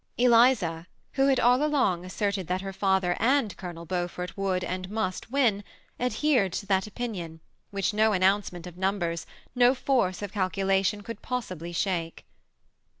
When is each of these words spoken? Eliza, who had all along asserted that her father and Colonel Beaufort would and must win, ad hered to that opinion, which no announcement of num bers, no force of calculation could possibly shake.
Eliza, 0.17 0.87
who 1.13 1.27
had 1.27 1.39
all 1.39 1.63
along 1.63 2.03
asserted 2.03 2.47
that 2.47 2.61
her 2.61 2.73
father 2.73 3.15
and 3.19 3.55
Colonel 3.55 3.85
Beaufort 3.85 4.35
would 4.35 4.63
and 4.63 4.89
must 4.89 5.29
win, 5.31 5.63
ad 5.99 6.13
hered 6.13 6.53
to 6.53 6.65
that 6.65 6.87
opinion, 6.87 7.39
which 7.69 7.93
no 7.93 8.11
announcement 8.11 8.65
of 8.65 8.79
num 8.79 8.97
bers, 8.97 9.27
no 9.53 9.75
force 9.75 10.23
of 10.23 10.33
calculation 10.33 11.01
could 11.03 11.21
possibly 11.21 11.71
shake. 11.71 12.25